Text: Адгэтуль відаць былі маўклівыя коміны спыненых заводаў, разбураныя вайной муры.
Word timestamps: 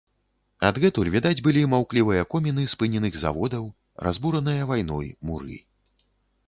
Адгэтуль 0.69 1.11
відаць 1.15 1.43
былі 1.47 1.61
маўклівыя 1.73 2.23
коміны 2.33 2.63
спыненых 2.73 3.21
заводаў, 3.25 3.63
разбураныя 4.09 4.69
вайной 4.73 5.15
муры. 5.31 5.55